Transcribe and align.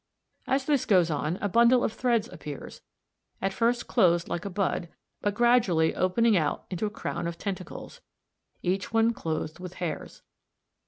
As 0.47 0.65
this 0.65 0.85
goes 0.87 1.11
on, 1.11 1.37
a 1.41 1.47
bundle 1.47 1.83
of 1.83 1.93
threads 1.93 2.27
appears, 2.29 2.81
at 3.39 3.53
first 3.53 3.85
closed 3.85 4.29
like 4.29 4.45
a 4.45 4.49
bud, 4.49 4.89
but 5.21 5.35
gradually 5.35 5.93
opening 5.93 6.35
out 6.35 6.65
into 6.71 6.87
a 6.87 6.89
crown 6.89 7.27
of 7.27 7.37
tentacles 7.37 7.97
(a, 7.97 7.97
Fig. 7.97 8.63
72), 8.63 8.73
each 8.73 8.93
one 8.93 9.13
clothed 9.13 9.59
with 9.59 9.75
hairs. 9.75 10.23